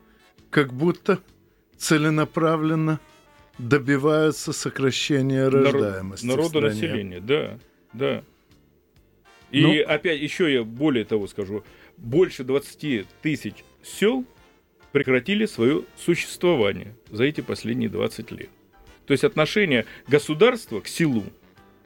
[0.49, 1.19] как будто
[1.77, 2.99] целенаправленно
[3.57, 6.25] добиваются сокращения рождаемости.
[6.25, 7.57] Народу населения, да,
[7.93, 8.23] да.
[9.51, 11.63] И ну, опять еще я более того скажу,
[11.97, 14.25] больше 20 тысяч сел
[14.91, 18.49] прекратили свое существование за эти последние 20 лет.
[19.05, 21.23] То есть отношение государства к селу,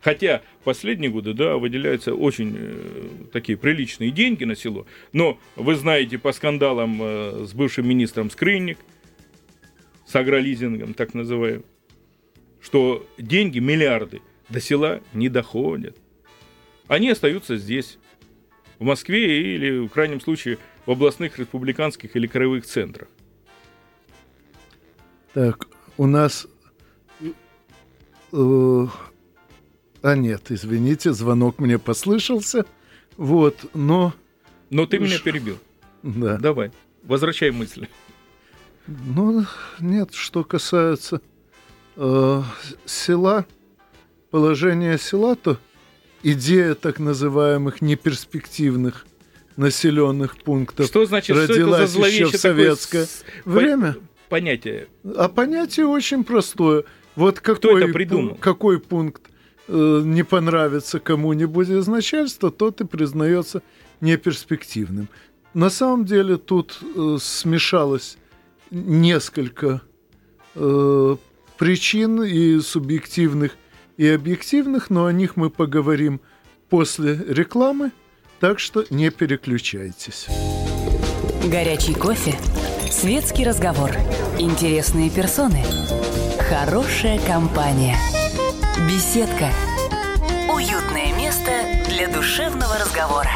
[0.02, 6.18] хотя последние годы, да, выделяются очень э, такие приличные деньги на село, но вы знаете
[6.18, 8.78] по скандалам э, с бывшим министром Скрынник,
[10.08, 11.66] с агролизингом так называемым,
[12.62, 15.96] что деньги, миллиарды до села не доходят.
[16.88, 18.00] Они остаются здесь,
[18.80, 23.10] в Москве или, в крайнем случае, в областных, республиканских или краевых центрах.
[25.34, 26.48] Так, у нас...
[28.32, 28.88] Э,
[30.02, 32.66] а нет, извините, звонок мне послышался.
[33.18, 34.14] Вот, но...
[34.70, 35.58] Но ты меня перебил.
[36.04, 36.38] Да.
[36.38, 36.72] Давай,
[37.04, 37.90] возвращай мысли.
[38.88, 39.46] Ну,
[39.80, 41.22] нет, что касается
[41.96, 42.42] э,
[42.86, 43.46] села,
[44.32, 45.58] положения села, то
[46.24, 49.06] идея так называемых неперспективных
[49.58, 53.54] населенных пунктов что значит, родилась что это за еще в советское такое...
[53.54, 53.96] время.
[54.30, 54.88] Понятие.
[55.18, 56.86] А понятие очень простое.
[57.16, 58.36] Вот какой, это придумал?
[58.36, 59.24] какой пункт
[59.68, 63.62] э, не понравится кому-нибудь из начальства, тот и признается
[64.02, 65.10] неперспективным.
[65.54, 68.18] На самом деле тут э, смешалось
[68.72, 69.82] несколько
[70.56, 71.16] э,
[71.58, 73.58] причин и субъективных,
[73.98, 76.22] и объективных, но о них мы поговорим
[76.70, 77.92] после рекламы,
[78.40, 80.28] так что не переключайтесь.
[81.46, 82.38] Горячий кофе,
[82.90, 83.92] светский разговор,
[84.38, 85.64] интересные персоны,
[86.50, 87.96] хорошая компания,
[88.90, 89.52] беседка,
[90.52, 91.52] уютное место
[92.12, 93.30] душевного разговора.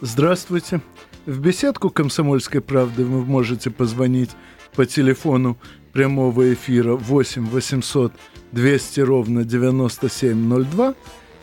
[0.00, 0.80] Здравствуйте.
[1.26, 4.30] В беседку «Комсомольской правды» вы можете позвонить
[4.76, 5.58] по телефону
[5.92, 8.12] прямого эфира 8 800
[8.52, 10.94] 200 ровно 9702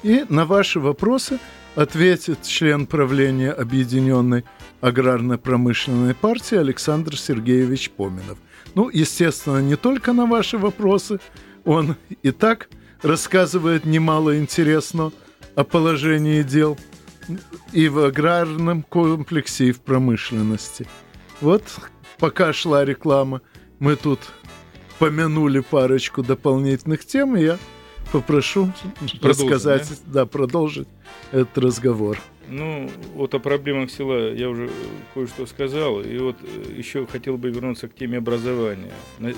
[0.04, 1.40] и на ваши вопросы
[1.76, 4.46] ответит член правления Объединенной
[4.84, 8.38] аграрно-промышленной партии Александр Сергеевич Поминов.
[8.76, 11.20] Ну, естественно, не только на ваши вопросы,
[11.66, 12.70] он и так
[13.02, 15.12] рассказывает немало интересного
[15.56, 16.78] о положении дел–
[17.72, 20.88] и в аграрном комплексе, и в промышленности.
[21.42, 21.64] Вот
[22.20, 23.42] пока шла реклама,
[23.80, 24.20] мы тут
[25.00, 27.58] помянули парочку дополнительных тем, и я
[28.14, 30.14] попрошу продолжить, рассказать, да?
[30.14, 30.88] да, продолжить
[31.32, 32.18] этот разговор.
[32.48, 34.70] Ну, вот о проблемах села я уже
[35.14, 38.94] кое-что сказал, и вот э, еще хотел бы вернуться к теме образования.
[39.20, 39.34] Ну,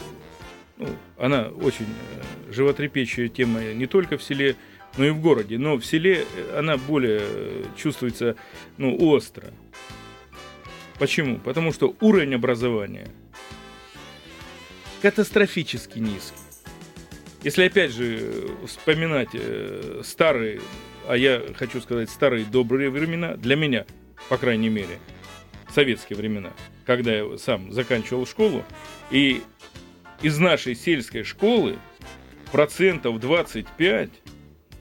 [1.17, 4.55] она очень э, животрепещущая тема не только в селе
[4.97, 5.57] но и в городе.
[5.57, 8.35] Но в селе она более э, чувствуется
[8.77, 9.53] ну, остро.
[10.99, 11.37] Почему?
[11.39, 13.07] Потому что уровень образования
[15.01, 16.44] катастрофически низкий.
[17.45, 20.61] Если опять же вспоминать э, старые,
[21.07, 23.85] а я хочу сказать старые добрые времена, для меня,
[24.29, 24.97] по крайней мере,
[25.71, 26.53] советские времена,
[26.87, 28.63] когда я сам заканчивал школу,
[29.11, 29.43] и
[30.23, 31.77] из нашей сельской школы
[32.51, 34.09] процентов 25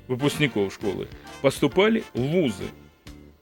[0.08, 1.08] выпускников школы
[1.42, 2.64] поступали в вузы.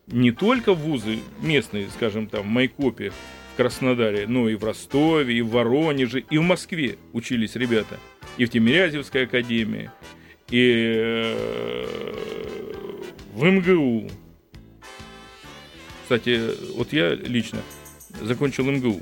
[0.09, 5.33] Не только в вузы местные, скажем, там, в Майкопе, в Краснодаре, но и в Ростове,
[5.33, 8.01] и в Воронеже, и в Москве учились ребята.
[8.37, 9.91] И в Тимирязевской академии,
[10.51, 12.15] и э,
[13.35, 14.11] в МГУ.
[16.03, 16.41] Кстати,
[16.75, 17.61] вот я лично
[18.21, 19.01] закончил МГУ.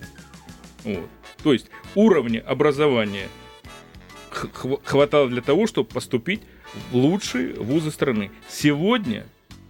[0.84, 1.08] Вот.
[1.42, 3.28] То есть уровня образования
[4.30, 6.42] хватало для того, чтобы поступить
[6.92, 8.30] лучшие вузы страны.
[8.48, 9.26] Сегодня,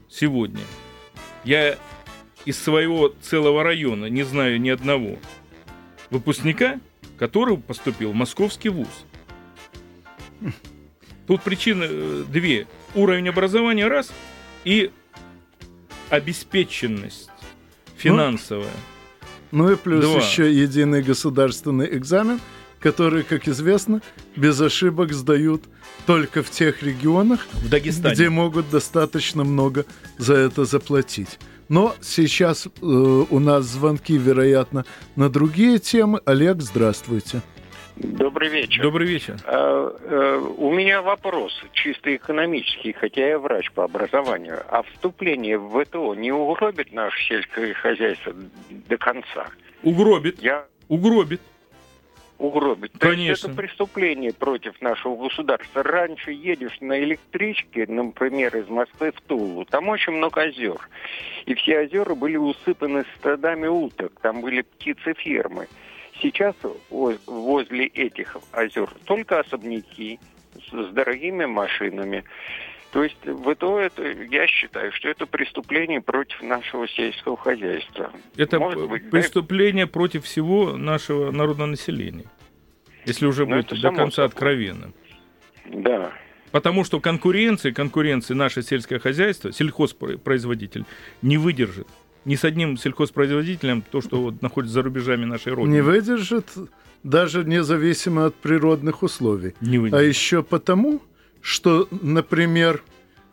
[0.08, 0.62] сегодня
[1.44, 1.78] я
[2.44, 5.18] из своего целого района не знаю ни одного
[6.10, 6.80] выпускника,
[7.18, 8.88] который поступил в московский вуз.
[11.26, 12.66] Тут причины э, две.
[12.94, 14.12] Уровень образования раз
[14.64, 14.90] и
[16.08, 17.30] обеспеченность
[17.96, 18.72] финансовая.
[19.52, 20.18] Ну, ну и плюс Два.
[20.18, 22.40] еще единый государственный экзамен,
[22.80, 24.00] который, как известно,
[24.36, 25.64] без ошибок сдают
[26.06, 28.14] только в тех регионах, в Дагестане.
[28.14, 29.84] где могут достаточно много
[30.18, 31.38] за это заплатить.
[31.68, 36.20] Но сейчас э, у нас звонки, вероятно, на другие темы.
[36.24, 37.42] Олег, здравствуйте.
[38.02, 38.82] Добрый вечер.
[38.82, 39.36] Добрый вечер.
[39.44, 44.62] А, а, у меня вопрос чисто экономический, хотя я врач по образованию.
[44.68, 48.32] А вступление в ВТО не угробит наше сельское хозяйство
[48.88, 49.48] до конца?
[49.82, 50.42] Угробит.
[50.42, 50.64] Я...
[50.88, 51.40] Угробит
[52.40, 52.92] угробить.
[52.98, 53.26] Конечно.
[53.26, 55.82] То есть это преступление против нашего государства.
[55.82, 60.88] Раньше едешь на электричке, например, из Москвы в Тулу, там очень много озер.
[61.44, 65.68] И все озера были усыпаны стадами уток, там были птицефермы.
[66.20, 66.54] Сейчас
[66.90, 70.18] возле этих озер только особняки
[70.70, 72.24] с дорогими машинами.
[72.92, 78.12] То есть в это, я считаю, что это преступление против нашего сельского хозяйства.
[78.36, 79.92] Это быть, преступление да?
[79.92, 82.26] против всего нашего народного населения.
[83.06, 84.92] Если уже Но ну, быть до конца откровенным.
[85.66, 86.12] Да.
[86.50, 90.84] Потому что конкуренции, конкуренции наше сельское хозяйство, сельхозпроизводитель
[91.22, 91.86] не выдержит.
[92.24, 95.74] Ни с одним сельхозпроизводителем, то, что вот находится за рубежами нашей родины.
[95.74, 96.46] Не выдержит
[97.02, 99.54] даже независимо от природных условий.
[99.60, 100.00] Не выдержит.
[100.00, 101.00] А еще потому,
[101.40, 102.82] что, например,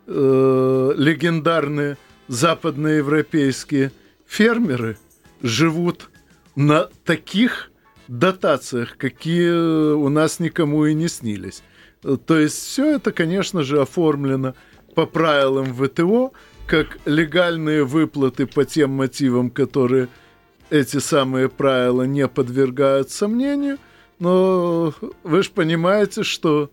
[0.07, 1.97] э, легендарные
[2.27, 3.91] западноевропейские
[4.25, 4.97] фермеры
[5.41, 6.09] живут
[6.55, 7.71] на таких
[8.07, 11.61] дотациях, какие у нас никому и не снились.
[12.01, 14.55] То есть все это, конечно же, оформлено
[14.95, 16.31] по правилам ВТО,
[16.67, 20.09] как легальные выплаты по тем мотивам, которые
[20.69, 23.77] эти самые правила не подвергают сомнению.
[24.19, 26.69] Но вы же понимаете, что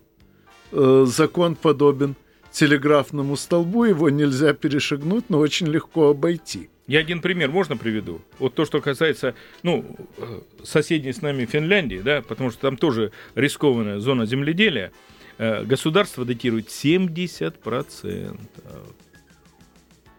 [0.71, 2.15] Э, закон подобен
[2.51, 6.69] телеграфному столбу, его нельзя перешагнуть, но очень легко обойти.
[6.85, 8.21] Я один пример можно приведу?
[8.39, 9.85] Вот то, что касается, ну,
[10.17, 14.91] э, соседней с нами Финляндии, да, потому что там тоже рискованная зона земледелия,
[15.37, 18.37] э, государство датирует 70%.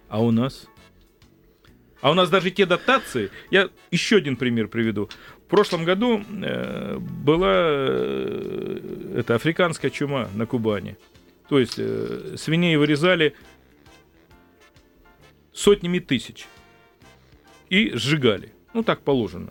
[0.09, 0.67] А у нас?
[2.01, 5.09] А у нас даже те дотации, я еще один пример приведу.
[5.39, 10.97] В прошлом году э, была э, это африканская чума на Кубани.
[11.49, 13.35] То есть э, свиней вырезали
[15.53, 16.47] сотнями тысяч
[17.71, 18.53] и сжигали.
[18.75, 19.51] Ну, так положено.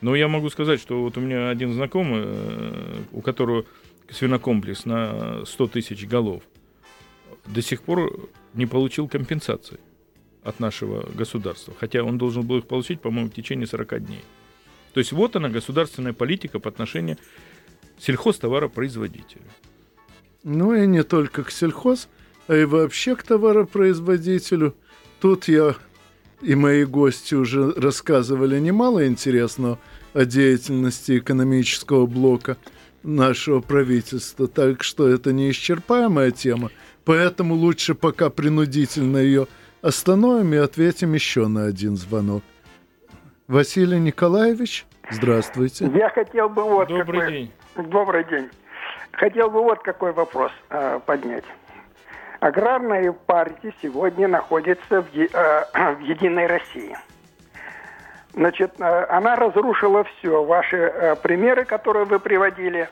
[0.00, 3.64] Но я могу сказать, что вот у меня один знакомый, э, у которого
[4.10, 6.42] свинокомплекс на 100 тысяч голов,
[7.46, 9.78] до сих пор не получил компенсации
[10.42, 11.74] от нашего государства.
[11.78, 14.22] Хотя он должен был их получить, по-моему, в течение 40 дней.
[14.92, 17.18] То есть вот она, государственная политика по отношению
[17.98, 19.42] сельхозтоваропроизводителю.
[20.44, 22.08] Ну и не только к сельхоз,
[22.46, 24.74] а и вообще к товаропроизводителю.
[25.20, 25.74] Тут я
[26.42, 29.78] и мои гости уже рассказывали немало интересного
[30.12, 32.56] о деятельности экономического блока
[33.02, 36.70] нашего правительства, так что это неисчерпаемая тема,
[37.06, 39.46] поэтому лучше пока принудительно ее
[39.80, 42.42] остановим и ответим еще на один звонок.
[43.48, 45.86] Василий Николаевич, здравствуйте.
[45.94, 47.32] Я хотел бы вот Добрый какой...
[47.32, 47.52] день.
[47.76, 48.50] Добрый день.
[49.12, 51.44] Хотел бы вот какой вопрос э, поднять.
[52.40, 56.96] Аграрная партия сегодня находится в, е- э, в Единой России.
[58.34, 60.42] Значит, э, она разрушила все.
[60.44, 62.88] Ваши э, примеры, которые вы приводили,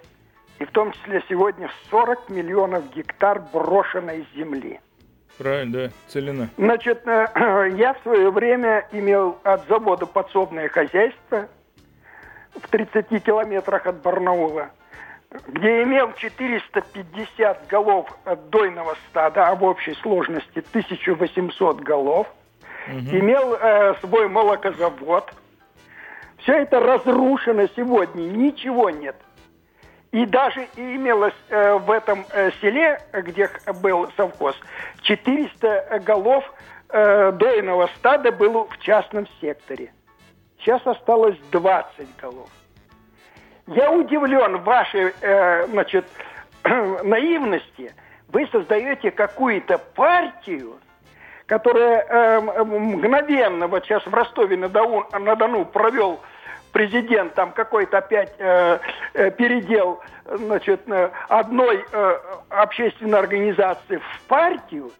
[0.59, 4.81] и в том числе сегодня 40 миллионов гектар брошенной земли.
[5.39, 6.49] Правильно, да, целина.
[6.57, 7.27] Значит, э,
[7.77, 11.49] я в свое время имел от завода подсобное хозяйство
[12.55, 14.71] в 30 километрах от Барнаула,
[15.49, 22.29] где имел 450 голов от дойного стада, а в общей сложности 1800 голов.
[22.87, 25.33] Имел э, свой молокозавод.
[26.39, 29.17] Все это разрушено сегодня, ничего нет.
[30.15, 33.51] И даже имелось э, в этом э, селе, где
[33.83, 34.55] был совхоз,
[35.03, 36.45] 400 голов
[36.91, 39.93] э, дойного стада было в частном секторе.
[40.61, 42.49] Сейчас осталось 20 голов.
[43.67, 46.05] Я удивлен вашей, э, значит,
[46.62, 47.93] наивности.
[48.29, 50.77] Вы создаете какую-то партию,
[51.47, 56.21] которая э, мгновенно, вот сейчас в Ростове-на-Дону на Дону провел
[56.75, 58.81] президент там какой-то опять э,
[59.14, 62.18] э, передел значит, э, одной э,
[62.51, 64.91] общественной организации в партию,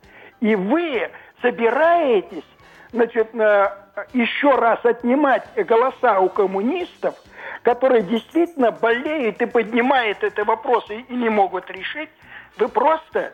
[0.41, 1.11] и вы
[1.43, 2.45] собираетесь
[2.93, 3.69] значит, э,
[4.13, 7.17] еще раз отнимать голоса у коммунистов,
[7.63, 12.11] которые действительно болеют и поднимают эти вопросы и не могут решить,
[12.57, 13.33] вы просто,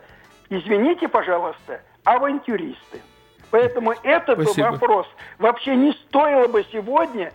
[0.49, 3.01] извините, пожалуйста, авантюристы.
[3.51, 4.71] Поэтому этот Спасибо.
[4.71, 7.31] вопрос вообще не стоило бы сегодня,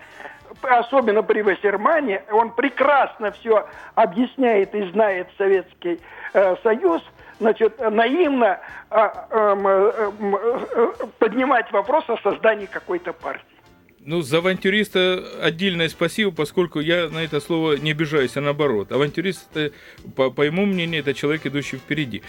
[0.62, 6.00] особенно при Вассермане, он прекрасно все объясняет и знает Советский
[6.32, 7.02] э, Союз,
[7.38, 13.44] значит, наивно а, эм, э, эм, э, поднимать вопрос о создании какой-то партии.
[14.00, 18.92] Ну, за авантюриста отдельное спасибо, поскольку я на это слово не обижаюсь, а наоборот.
[18.92, 19.74] Авантюрист, это,
[20.14, 22.22] по, по моему мнению, это человек, идущий впереди.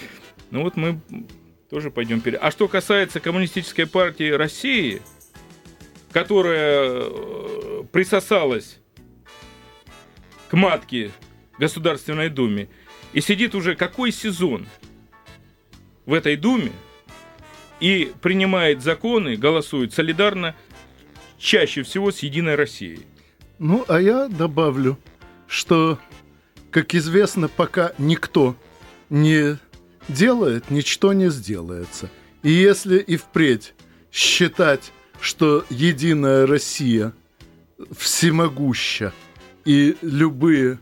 [0.50, 1.00] Ну вот мы
[1.70, 2.40] тоже пойдем вперед.
[2.42, 5.04] А что касается Коммунистической партии России,
[6.12, 8.80] которая э, присосалась
[10.50, 11.12] к матке
[11.60, 12.70] Государственной Думе
[13.14, 14.68] и сидит уже какой сезон
[16.06, 16.72] в этой Думе
[17.80, 20.56] и принимает законы, голосует солидарно
[21.38, 23.06] чаще всего с Единой Россией.
[23.60, 24.98] Ну, а я добавлю,
[25.48, 26.00] что,
[26.72, 28.56] как известно, пока никто
[29.10, 29.58] не
[30.08, 32.10] делает, ничто не сделается.
[32.44, 33.74] И если и впредь
[34.12, 34.92] считать,
[35.22, 37.14] что Единая Россия
[37.96, 39.14] всемогуща,
[39.66, 40.80] и любые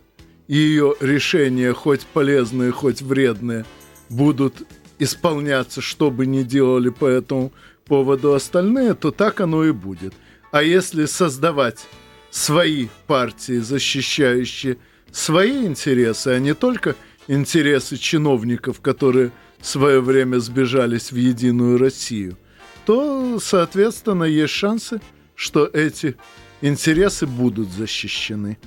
[0.47, 3.65] ее решения, хоть полезные, хоть вредные,
[4.09, 4.55] будут
[4.99, 7.51] исполняться, что бы ни делали по этому
[7.85, 10.13] поводу остальные, то так оно и будет.
[10.51, 11.87] А если создавать
[12.29, 14.77] свои партии, защищающие
[15.11, 16.95] свои интересы, а не только
[17.27, 22.37] интересы чиновников, которые в свое время сбежались в Единую Россию,
[22.85, 25.01] то, соответственно, есть шансы,
[25.35, 26.15] что эти
[26.61, 28.57] интересы будут защищены.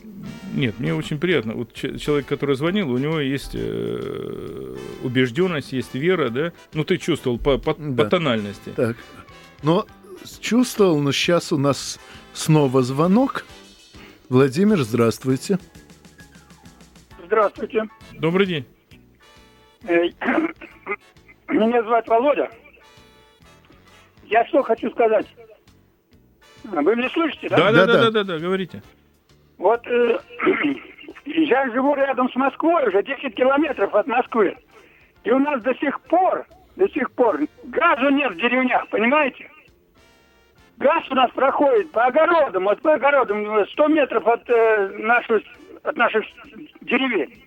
[0.55, 1.55] Нет, мне очень приятно.
[1.55, 6.53] Вот человек, который звонил, у него есть э, убежденность, есть вера, да?
[6.75, 8.05] Ну, ты чувствовал по, по, Да.
[8.05, 8.73] по тональности.
[8.75, 8.97] Так,
[9.63, 9.87] но
[10.41, 11.99] чувствовал, но сейчас у нас
[12.33, 13.45] снова звонок.
[14.29, 15.59] Владимир, здравствуйте.
[17.25, 17.85] Здравствуйте.
[18.13, 18.65] Добрый день.
[19.85, 20.03] Э,
[21.49, 22.51] Меня зовут Володя.
[24.29, 25.27] Я что хочу сказать.
[26.65, 27.57] Вы меня слышите, да?
[27.57, 28.03] Да, да, да, Да-да.
[28.03, 28.83] да, да, да, говорите.
[29.57, 30.19] Вот э,
[31.25, 34.57] я живу рядом с Москвой, уже 10 километров от Москвы.
[35.25, 39.51] И у нас до сих пор, до сих пор газа нет в деревнях, понимаете?
[40.77, 45.43] Газ у нас проходит по огородам, вот по огородам э, 100 метров от, э, наших,
[45.83, 46.25] от наших
[46.83, 47.43] деревень.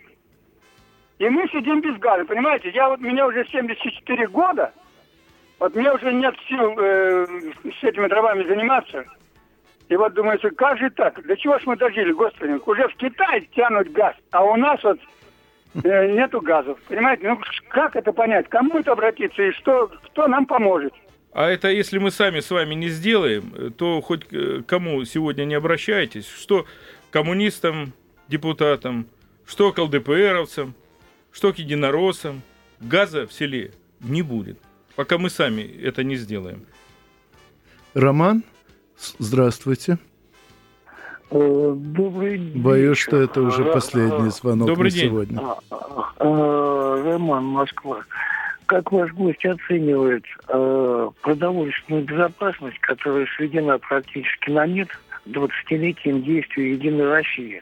[1.20, 2.72] И мы сидим без газа, понимаете?
[2.72, 4.74] Я вот, мне уже 74 года,
[5.62, 7.28] вот мне уже нет сил э,
[7.80, 9.06] с этими дровами заниматься.
[9.90, 11.24] И вот думаете, как же так?
[11.24, 12.60] До чего ж мы дожили, господи?
[12.66, 15.00] Уже в Китай тянут газ, а у нас вот
[15.84, 16.80] э, нету газов.
[16.88, 17.30] Понимаете?
[17.30, 18.50] Ну, как это понять?
[18.50, 20.96] Кому это обратиться и что, кто нам поможет?
[21.32, 25.54] А это если мы сами с вами не сделаем, то хоть э, кому сегодня не
[25.54, 26.66] обращайтесь, что
[27.12, 27.94] коммунистам,
[28.28, 29.06] депутатам,
[29.46, 30.74] что к ЛДПРовцам,
[31.32, 32.42] что к единороссам,
[32.80, 34.58] газа в селе не будет,
[34.96, 36.66] пока мы сами это не сделаем.
[37.94, 38.44] Роман,
[39.20, 39.98] здравствуйте.
[41.32, 42.62] Э, добрый день.
[42.62, 45.08] Боюсь, что это уже последний звонок Добрый на день.
[45.08, 45.40] сегодня.
[45.40, 45.58] А,
[46.20, 48.02] а, Роман, Москва.
[48.66, 54.90] Как ваш гость оценивает э, продовольственную безопасность, которая сведена практически на нет
[55.26, 57.62] 20-летием действия Единой России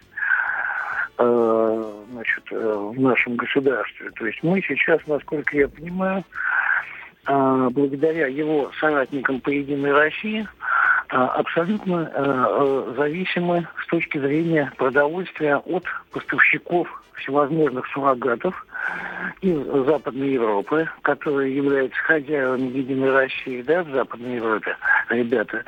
[1.18, 4.12] э, значит, в нашем государстве?
[4.12, 6.24] То есть мы сейчас, насколько я понимаю,
[7.30, 15.58] благодаря его соратникам по Единой России э, абсолютно э, э, зависимы с точки зрения продовольствия
[15.58, 18.66] от поставщиков всевозможных суррогатов
[19.42, 24.76] из Западной Европы, которые являются хозяевами Единой России, да, в Западной Европе,
[25.10, 25.64] ребята,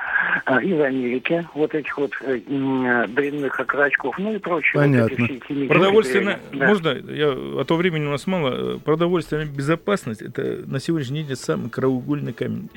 [0.46, 4.72] а, из Америки, вот этих вот э, м, дрянных окорочков, ну и прочее.
[4.74, 5.26] вот эти Понятно.
[5.26, 6.68] все эти Продовольственная, да.
[6.68, 11.70] можно, я, а то времени у нас мало, продовольственная безопасность, это на сегодняшний день самый
[11.70, 12.70] краеугольный камень.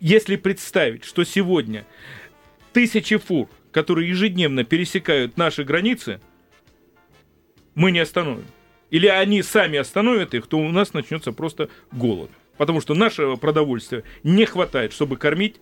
[0.00, 1.84] Если представить, что сегодня
[2.72, 6.20] тысячи фур, которые ежедневно пересекают наши границы,
[7.74, 8.44] мы не остановим.
[8.90, 12.30] Или они сами остановят их, то у нас начнется просто голод.
[12.56, 15.56] Потому что нашего продовольствия не хватает, чтобы кормить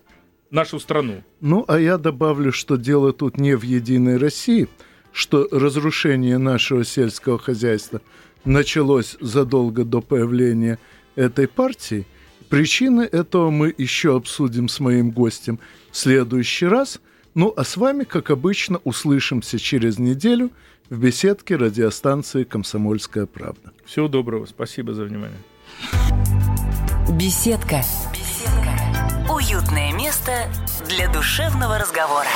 [0.51, 1.23] нашу страну.
[1.41, 4.67] Ну, а я добавлю, что дело тут не в Единой России,
[5.13, 8.01] что разрушение нашего сельского хозяйства
[8.45, 10.79] началось задолго до появления
[11.15, 12.05] этой партии.
[12.49, 15.59] Причины этого мы еще обсудим с моим гостем
[15.91, 16.99] в следующий раз.
[17.35, 20.49] Ну, а с вами, как обычно, услышимся через неделю
[20.89, 23.71] в беседке радиостанции «Комсомольская правда».
[23.85, 25.37] Всего доброго, спасибо за внимание.
[27.11, 27.81] Беседка.
[28.13, 29.31] Беседка.
[29.31, 30.49] Уютное место
[30.87, 32.27] для душевного разговора.